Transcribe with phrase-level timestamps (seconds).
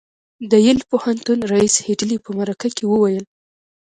[0.51, 3.25] د یل پوهنتون ريیس هيډلي په مرکه کې وویل